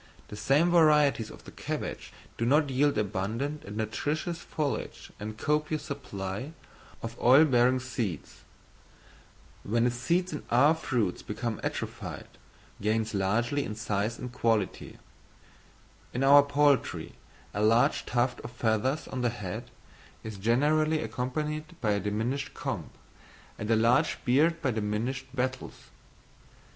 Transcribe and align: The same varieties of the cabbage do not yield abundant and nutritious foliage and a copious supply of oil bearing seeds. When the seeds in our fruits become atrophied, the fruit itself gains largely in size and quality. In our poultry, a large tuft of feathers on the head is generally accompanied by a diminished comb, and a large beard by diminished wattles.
The 0.29 0.35
same 0.35 0.71
varieties 0.71 1.29
of 1.29 1.43
the 1.43 1.51
cabbage 1.51 2.11
do 2.35 2.43
not 2.43 2.71
yield 2.71 2.97
abundant 2.97 3.63
and 3.63 3.77
nutritious 3.77 4.39
foliage 4.39 5.11
and 5.19 5.29
a 5.29 5.33
copious 5.35 5.83
supply 5.83 6.53
of 7.03 7.15
oil 7.19 7.45
bearing 7.45 7.79
seeds. 7.79 8.41
When 9.61 9.83
the 9.83 9.91
seeds 9.91 10.33
in 10.33 10.41
our 10.49 10.73
fruits 10.73 11.21
become 11.21 11.59
atrophied, 11.63 11.99
the 11.99 12.17
fruit 12.17 12.19
itself 12.21 12.81
gains 12.81 13.13
largely 13.13 13.63
in 13.63 13.75
size 13.75 14.17
and 14.17 14.33
quality. 14.33 14.97
In 16.15 16.23
our 16.23 16.41
poultry, 16.41 17.13
a 17.53 17.61
large 17.61 18.03
tuft 18.07 18.39
of 18.39 18.49
feathers 18.49 19.07
on 19.07 19.21
the 19.21 19.29
head 19.29 19.69
is 20.23 20.37
generally 20.37 21.03
accompanied 21.03 21.79
by 21.79 21.91
a 21.91 21.99
diminished 21.99 22.55
comb, 22.55 22.89
and 23.59 23.69
a 23.69 23.75
large 23.75 24.17
beard 24.25 24.63
by 24.63 24.71
diminished 24.71 25.27
wattles. 25.35 25.91